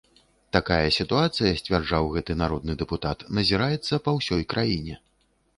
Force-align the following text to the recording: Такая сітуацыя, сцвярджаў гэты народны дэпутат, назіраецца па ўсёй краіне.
Такая 0.55 0.87
сітуацыя, 0.95 1.51
сцвярджаў 1.59 2.09
гэты 2.15 2.37
народны 2.41 2.73
дэпутат, 2.81 3.27
назіраецца 3.41 4.03
па 4.09 4.19
ўсёй 4.21 4.43
краіне. 4.57 4.95